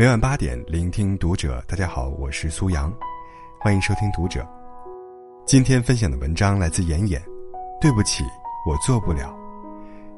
[0.00, 1.62] 每晚八点，聆听读者。
[1.68, 2.90] 大家好，我是苏阳，
[3.60, 4.48] 欢迎收听读者。
[5.44, 7.22] 今天分享的文章来自妍妍。
[7.82, 8.24] 对不起，
[8.66, 9.36] 我做不了。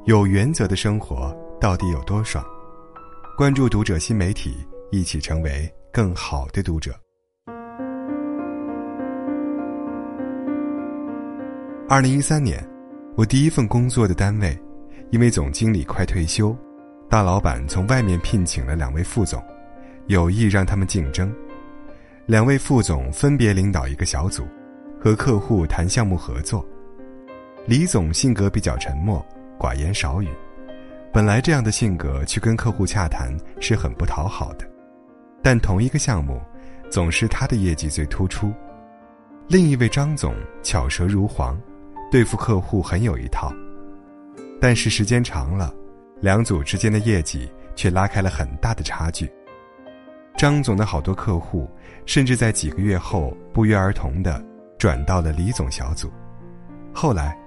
[0.04, 2.44] 有原则的生活到底有多爽？
[3.36, 4.54] 关注读者新媒体，
[4.92, 6.94] 一起成为更好的读者。
[11.88, 12.64] 二零一三年，
[13.16, 14.56] 我第一份工作的单位，
[15.10, 16.56] 因为总经理快退休，
[17.10, 19.42] 大老板从外面聘请了两位副总，
[20.06, 21.32] 有意让他们竞争。
[22.26, 24.46] 两位副总分别领导一个小组，
[25.00, 26.66] 和客户谈项目合作。
[27.66, 29.24] 李总性格比较沉默，
[29.58, 30.28] 寡言少语。
[31.12, 34.66] 本来这样的性格去跟客户洽谈是很不讨好的，
[35.42, 36.40] 但同一个项目，
[36.90, 38.52] 总是他的业绩最突出。
[39.48, 41.60] 另一位张总巧舌如簧，
[42.10, 43.52] 对付客户很有一套。
[44.60, 45.74] 但是时间长了，
[46.20, 49.30] 两组之间的业绩却拉开了很大的差距。
[50.42, 51.70] 张总的好多客户，
[52.04, 54.44] 甚至在几个月后不约而同的
[54.76, 56.10] 转到了李总小组。
[56.92, 57.38] 后来。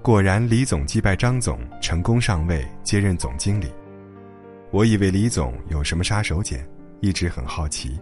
[0.00, 3.70] 果然，李总击败张总，成功上位，接任总经理。
[4.70, 6.58] 我以为李总有什么杀手锏，
[7.00, 7.98] 一直很好奇。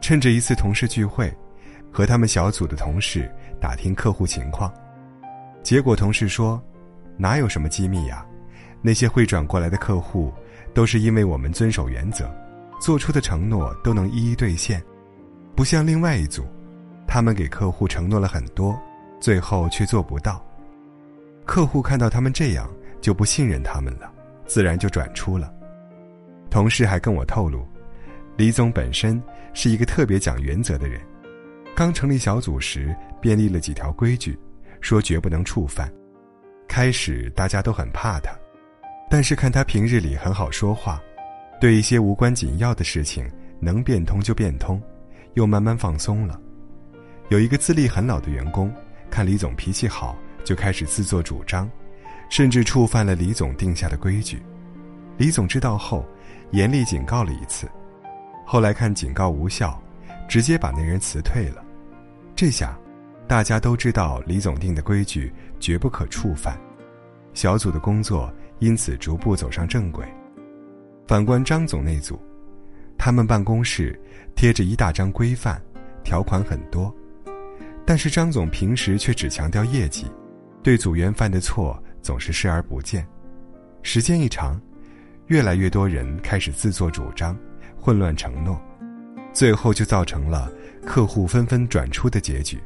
[0.00, 1.32] 趁着一次同事聚会，
[1.92, 4.72] 和他们小组的同事打听客户情况，
[5.62, 6.60] 结果同事说
[7.16, 8.26] ：“哪有什么机密呀？
[8.82, 10.32] 那些会转过来的客户，
[10.74, 12.28] 都是因为我们遵守原则，
[12.80, 14.82] 做出的承诺都能一一兑现，
[15.54, 16.44] 不像另外一组，
[17.06, 18.76] 他们给客户承诺了很多，
[19.20, 20.42] 最后却做不到。”
[21.44, 24.10] 客户看到他们这样，就不信任他们了，
[24.46, 25.52] 自然就转出了。
[26.48, 27.66] 同事还跟我透露，
[28.36, 29.22] 李总本身
[29.52, 31.00] 是一个特别讲原则的人，
[31.76, 34.38] 刚成立小组时便立了几条规矩，
[34.80, 35.92] 说绝不能触犯。
[36.66, 38.32] 开始大家都很怕他，
[39.10, 41.02] 但是看他平日里很好说话，
[41.60, 43.30] 对一些无关紧要的事情
[43.60, 44.82] 能变通就变通，
[45.34, 46.40] 又慢慢放松了。
[47.28, 48.72] 有一个资历很老的员工，
[49.10, 50.16] 看李总脾气好。
[50.42, 51.70] 就开始自作主张，
[52.30, 54.42] 甚至触犯了李总定下的规矩。
[55.18, 56.02] 李总知道后，
[56.50, 57.68] 严厉警告了一次，
[58.46, 59.80] 后来看警告无效，
[60.26, 61.62] 直接把那人辞退了。
[62.34, 62.76] 这下，
[63.28, 66.58] 大家都知道李总定的规矩绝不可触犯，
[67.34, 70.04] 小组的工作因此逐步走上正轨。
[71.10, 72.16] 反观张总那组，
[72.96, 74.00] 他们办公室
[74.36, 75.60] 贴着一大张规范，
[76.04, 76.94] 条款很多，
[77.84, 80.06] 但是张总平时却只强调业绩。
[80.62, 83.04] 对组员犯的错总是视而不见，
[83.82, 84.62] 时间一长，
[85.26, 87.36] 越来越多人开始自作主张，
[87.76, 88.56] 混乱承诺，
[89.32, 90.48] 最后就造成了
[90.86, 92.56] 客户纷纷转出的结局。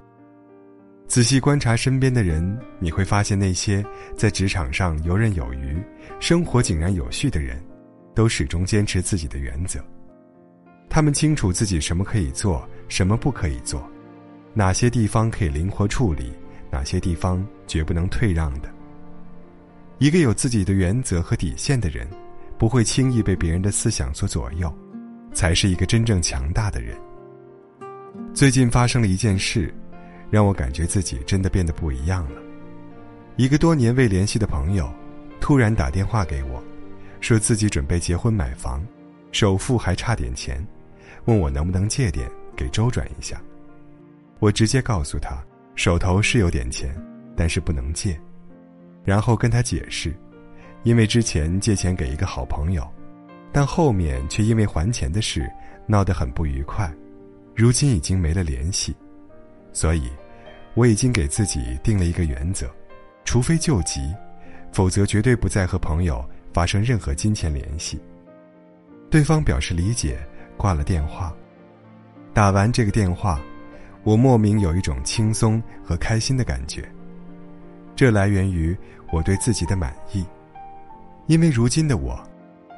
[1.09, 3.83] 仔细观察身边的人，你会发现那些
[4.15, 5.83] 在职场上游刃有余、
[6.21, 7.59] 生活井然有序的人，
[8.15, 9.79] 都始终坚持自己的原则。
[10.89, 13.85] 他们清楚自己什么可以做，什么不可以做，
[14.53, 16.33] 哪些地方可以灵活处理。
[16.71, 18.69] 哪些地方绝不能退让的？
[19.99, 22.05] 一个有自己的原则和底线的人，
[22.59, 24.77] 不会轻易被别人的思想所左右，
[25.33, 26.97] 才是一个真正强大的人。
[28.35, 29.73] 最近发生了一件事，
[30.33, 32.43] 让我感觉自己真的变得不一样了。
[33.37, 34.93] 一个多年未联系的朋友，
[35.41, 36.61] 突然打电话给我，
[37.25, 38.87] 说自己准备结婚买房，
[39.33, 40.63] 首付还差点钱，
[41.25, 43.41] 问我能不能借点给周转一下。
[44.41, 45.43] 我直接告诉他。
[45.75, 46.95] 手头是有点钱，
[47.35, 48.21] 但是不能借。
[49.05, 50.15] 然后跟他解释，
[50.83, 52.87] 因为之前借钱给一个好朋友，
[53.51, 55.51] 但后面却因为还钱的事
[55.87, 56.93] 闹得很不愉快，
[57.57, 58.95] 如今已经没了联系。
[59.73, 60.11] 所以，
[60.75, 62.71] 我已经给自己定了一个原则：
[63.25, 64.15] 除非救急，
[64.73, 66.23] 否则绝对不再和朋友
[66.55, 68.01] 发生任何金钱联系。
[69.11, 70.19] 对方表示理解，
[70.57, 71.35] 挂了电话。
[72.33, 73.39] 打完这个电话。
[74.05, 76.87] 我莫名有一种轻松和开心的感觉，
[77.97, 78.77] 这来源于
[79.11, 80.23] 我对自己的满意，
[81.27, 82.23] 因为如今的我，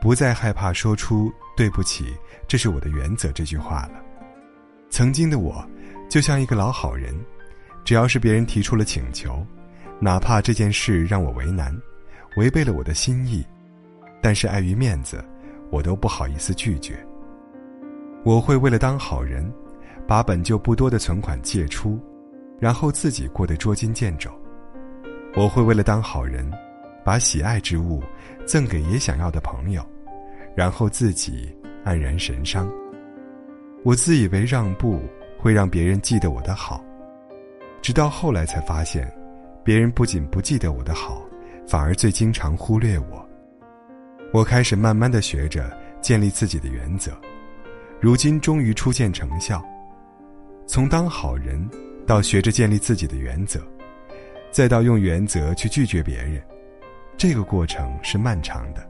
[0.00, 2.14] 不再害怕说出“对不起，
[2.46, 4.00] 这是我的原则”这句话了。
[4.88, 5.68] 曾经的我，
[6.08, 7.12] 就像一个老好人，
[7.84, 9.44] 只要是别人提出了请求，
[9.98, 11.76] 哪怕这件事让我为难，
[12.36, 13.44] 违背了我的心意，
[14.26, 15.24] 但是碍于面子，
[15.70, 16.98] 我都不好意思拒绝。
[18.24, 19.48] 我会为了当好人。
[20.04, 21.96] 把本就不多的存款借出，
[22.58, 24.30] 然后自己过得捉襟见肘。
[25.36, 26.48] 我会为了当好人，
[27.04, 28.02] 把喜爱之物
[28.44, 29.84] 赠给也想要的朋友，
[30.56, 32.68] 然后自己黯然神伤。
[33.84, 35.02] 我自以为让步
[35.38, 36.84] 会让别人记得我的好，
[37.80, 39.12] 直到后来才发现，
[39.64, 41.22] 别人不仅不记得我的好，
[41.66, 43.25] 反而最经常忽略我。
[44.32, 47.12] 我开始慢慢的学着建立自己的原则，
[48.00, 49.64] 如今终于初见成效。
[50.66, 51.68] 从当好人，
[52.06, 53.60] 到学着建立自己的原则，
[54.50, 56.42] 再到用原则去拒绝别人，
[57.16, 58.86] 这个过程是漫长的。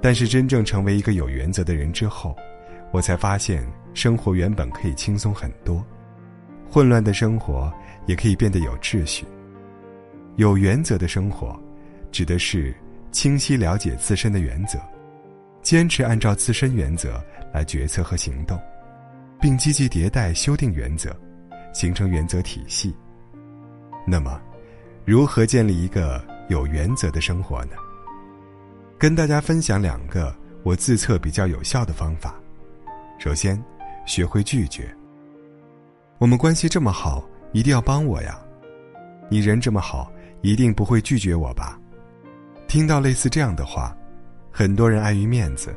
[0.00, 2.36] 但是真正成为一个有原则的人之后，
[2.92, 5.84] 我才发现生活原本可以轻松很多，
[6.70, 7.72] 混乱的生活
[8.06, 9.26] 也可以变得有秩序。
[10.36, 11.58] 有原则的生活，
[12.12, 12.72] 指的是
[13.16, 14.78] 清晰了解自身的原则，
[15.62, 17.18] 坚持按照自身原则
[17.50, 18.60] 来决策和行动。
[19.40, 21.16] 并积极迭代、修订原则，
[21.72, 22.94] 形成原则体系。
[24.06, 24.38] 那么，
[25.06, 27.76] 如何建立一个有原则的生活呢？
[28.98, 32.34] 跟大家分享两个我自测比较有效的方法。
[33.18, 33.58] 首先，
[34.04, 34.94] 学会拒绝。
[36.18, 38.38] 我们关系这么好，一定要帮我呀？
[39.30, 41.80] 你人这么好，一定不会拒绝我吧？
[42.68, 43.96] 听到类似这样的话，
[44.50, 45.74] 很多人碍于面子，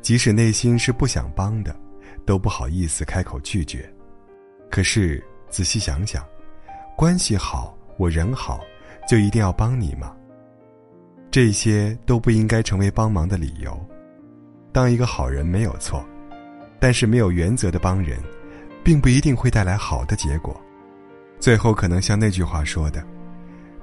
[0.00, 1.74] 即使内心是不想帮的。
[2.26, 3.86] 都不好意思开口拒绝，
[4.70, 6.24] 可是仔细想想，
[6.96, 8.62] 关系好，我人好，
[9.06, 10.16] 就一定要帮你吗？
[11.30, 13.78] 这些都不应该成为帮忙的理由。
[14.72, 16.02] 当一个好人没有错，
[16.80, 18.18] 但是没有原则的帮人，
[18.82, 20.58] 并不一定会带来好的结果。
[21.38, 23.04] 最后可能像那句话说的：“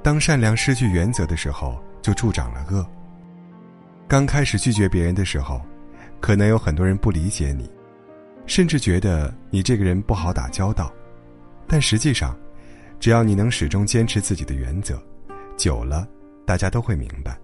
[0.02, 2.86] 当善良失去原则的时候，就助长了恶。”
[4.08, 5.62] 刚开始拒绝别人的时候，
[6.20, 7.70] 可能有很多人不理解你。
[8.48, 10.92] 甚至觉得你这个人不好打交道，
[11.68, 12.36] 但实际上，
[13.00, 15.02] 只要你能始终坚持自己的原则，
[15.56, 16.06] 久了，
[16.46, 17.38] 大家都会明白，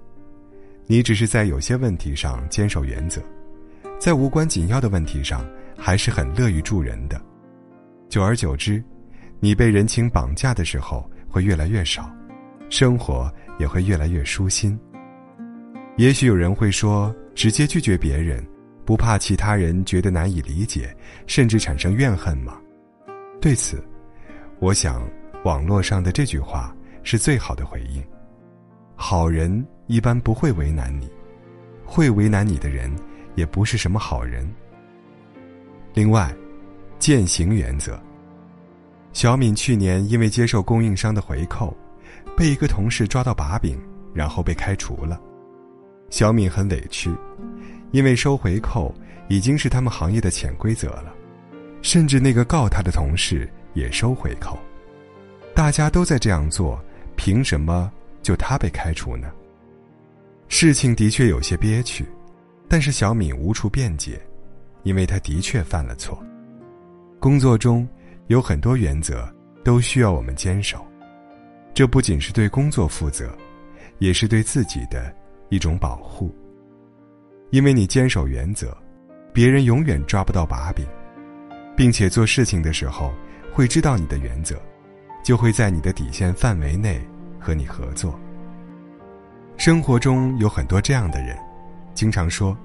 [0.87, 3.21] 你只是在有些问题上坚守原则，
[3.99, 5.45] 在无关紧要的问题上
[5.77, 7.21] 还是很乐于助人的。
[8.09, 8.83] 久而久之，
[9.39, 12.09] 你被人情绑架的时候会越来越少，
[12.69, 14.79] 生活也会越来越舒心。
[15.97, 18.45] 也许有人会说，直接拒绝别人。
[18.85, 20.95] 不怕其他人觉得难以理解，
[21.25, 22.57] 甚至产生怨恨吗？
[23.41, 23.83] 对此，
[24.59, 25.05] 我想
[25.43, 26.73] 网络上的这句话
[27.03, 28.01] 是最好的回应。
[28.95, 31.11] 好人一般不会为难你，
[31.83, 32.89] 会为难你的人
[33.35, 34.49] 也不是什么好人。
[35.93, 36.33] 另外，
[36.97, 38.01] 践行原则。
[39.11, 41.75] 小敏去年因为接受供应商的回扣，
[42.35, 43.79] 被一个同事抓到把柄，
[44.13, 45.19] 然后被开除了。
[46.09, 47.11] 小敏很委屈。
[47.91, 48.93] 因为收回扣
[49.29, 51.13] 已经是他们行业的潜规则了，
[51.81, 54.59] 甚至那个告他的同事也收回扣，
[55.55, 56.77] 大家都在这样做，
[57.15, 57.89] 凭什么
[58.21, 59.31] 就他被开除呢？
[60.49, 62.05] 事情的确有些憋屈，
[62.67, 64.21] 但是小敏无处辩解，
[64.83, 66.21] 因为他的确犯了错。
[67.19, 67.87] 工作中
[68.27, 69.27] 有很多原则
[69.63, 70.85] 都需要我们坚守，
[71.77, 73.37] 这不仅是对工作负责，
[73.99, 75.15] 也是对自己的
[75.49, 76.35] 一种保护。
[77.51, 78.75] 因为你坚守原则，
[79.31, 80.83] 别人永远抓不到把柄，
[81.75, 83.13] 并且做事情的时候
[83.53, 84.59] 会知道你的原则，
[85.23, 86.99] 就会在你的底线范围内
[87.39, 88.19] 和你合作。
[89.55, 91.37] 生活中有很多这样的人，
[91.93, 92.57] 经常说：“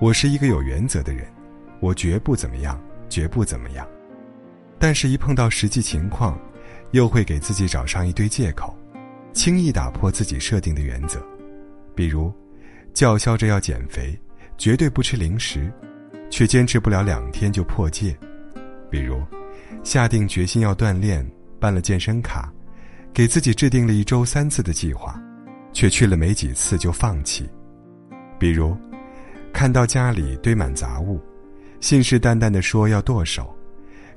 [0.00, 1.30] 我是一个有原则的人，
[1.80, 2.80] 我绝不怎么样，
[3.10, 3.86] 绝不怎么样。”
[4.80, 6.40] 但是，一碰到实际情况，
[6.92, 8.76] 又会给自己找上一堆借口，
[9.32, 11.20] 轻易打破自己设定的原则，
[11.94, 12.32] 比如。
[12.94, 14.18] 叫嚣着要减肥，
[14.56, 15.72] 绝对不吃零食，
[16.30, 18.12] 却坚持不了两天就破戒；
[18.90, 19.22] 比如，
[19.84, 21.24] 下定决心要锻炼，
[21.60, 22.52] 办了健身卡，
[23.14, 25.16] 给自己制定了一周三次的计划，
[25.72, 27.44] 却去了没几次就放弃；
[28.36, 28.76] 比如，
[29.52, 31.20] 看到家里堆满杂物，
[31.78, 33.54] 信誓旦旦地说要剁手，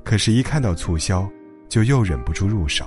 [0.04, 1.30] 可是，一看到促销，
[1.72, 2.86] 就又忍不住入手。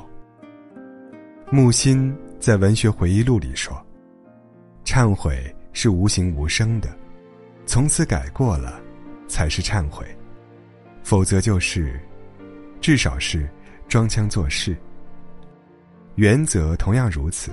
[1.51, 3.75] 木心在文学回忆录里说
[4.85, 5.43] ：“忏悔。”
[5.77, 6.89] 是无形无声的，
[7.67, 8.81] 从此改过了，
[9.27, 10.07] 才是忏悔；
[11.03, 12.01] 否则就是，
[12.81, 13.51] 至少是
[13.89, 14.77] 装腔作势。
[16.15, 17.51] 原则同样如此，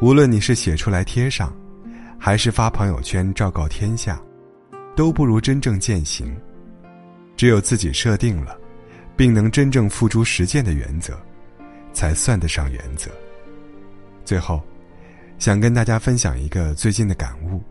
[0.00, 1.54] 无论你是写出来贴上，
[2.18, 4.18] 还是发朋友圈昭告天下，
[4.96, 6.34] 都不如真正践行。
[7.36, 8.57] 只有自己设定了，
[9.18, 11.20] 并能真正付诸实践的原则，
[11.92, 13.10] 才算得上原则。
[14.24, 14.62] 最后。
[15.38, 17.62] 想跟大家分享一个最近的感悟：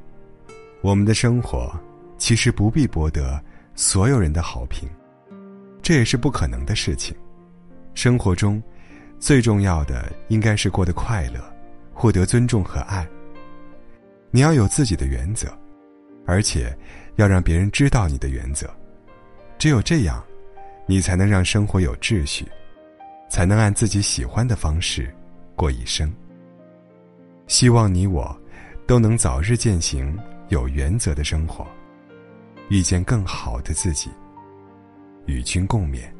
[0.79, 1.69] 我们的生活
[2.17, 3.37] 其实不必博得
[3.75, 4.87] 所有人的好评，
[5.81, 7.13] 这也是不可能的事情。
[7.93, 8.63] 生活中
[9.19, 11.43] 最重要的应该是过得快乐，
[11.91, 13.05] 获得尊重和爱。
[14.31, 15.49] 你要有自己的原则，
[16.25, 16.73] 而且
[17.17, 18.73] 要让别人知道你的原则。
[19.59, 20.23] 只有这样，
[20.87, 22.45] 你才能让生活有秩序，
[23.29, 25.13] 才能按自己喜欢的方式
[25.55, 26.11] 过一生。
[27.45, 28.35] 希望你我
[28.87, 30.17] 都能早日践行
[30.47, 31.67] 有原则的生活。
[32.69, 34.09] 遇见更好的自己。
[35.25, 36.16] 与君共勉。